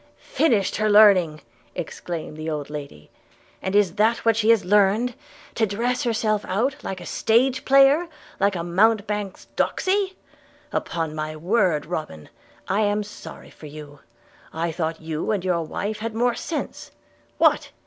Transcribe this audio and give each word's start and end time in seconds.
'Finished 0.17 0.77
her 0.77 0.89
learning!' 0.89 1.41
exclaimed 1.75 2.35
the 2.35 2.49
old 2.49 2.71
lady; 2.71 3.11
'and 3.61 3.75
is 3.75 3.97
that 3.97 4.25
what 4.25 4.35
she 4.35 4.49
has 4.49 4.65
learned, 4.65 5.13
to 5.53 5.67
dress 5.67 6.01
herself 6.01 6.43
out 6.45 6.75
like 6.83 6.99
a 6.99 7.05
stage 7.05 7.65
player, 7.65 8.07
like 8.39 8.55
a 8.55 8.63
mountebank's 8.63 9.45
doxy? 9.55 10.15
Upon 10.73 11.13
my 11.13 11.35
word, 11.35 11.85
Robin, 11.85 12.29
I 12.67 12.79
am 12.81 13.03
sorry 13.03 13.51
for 13.51 13.67
you. 13.67 13.99
I 14.51 14.71
thought 14.71 14.99
you 15.01 15.29
and 15.29 15.45
your 15.45 15.61
wife 15.61 15.99
had 15.99 16.15
more 16.15 16.33
sense. 16.33 16.89
What! 17.37 17.69